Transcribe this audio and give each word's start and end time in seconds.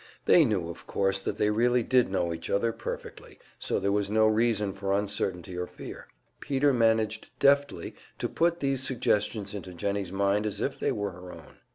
They 0.25 0.45
knew, 0.45 0.67
of 0.67 0.87
course, 0.87 1.19
that 1.19 1.37
they 1.37 1.51
really 1.51 1.83
did 1.83 2.09
know 2.09 2.33
each 2.33 2.49
other 2.49 2.71
perfectly, 2.73 3.37
so 3.59 3.79
there 3.79 3.91
was 3.91 4.09
no 4.09 4.25
reason 4.25 4.73
for 4.73 4.93
uncertainty 4.93 5.55
or 5.55 5.67
fear. 5.67 6.07
Peter 6.39 6.73
managed 6.73 7.29
deftly 7.37 7.93
to 8.17 8.27
put 8.27 8.61
these 8.61 8.81
suggestions 8.81 9.53
into 9.53 9.75
Jennie's 9.75 10.11
mind 10.11 10.47
as 10.47 10.59
if 10.59 10.79
they 10.79 10.91
were 10.91 11.11
her 11.11 11.31
own. 11.31 11.57